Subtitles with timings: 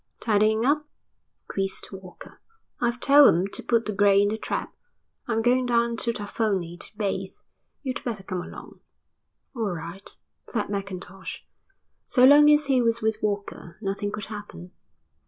[0.19, 0.87] "Tidying up?"
[1.47, 2.41] quizzed Walker.
[2.79, 4.73] "I've told 'em to put the grey in the trap.
[5.27, 7.35] I'm going down to Tafoni to bathe.
[7.83, 8.79] You'd better come along."
[9.55, 10.09] "All right,"
[10.47, 11.45] said Mackintosh.
[12.07, 14.71] So long as he was with Walker nothing could happen.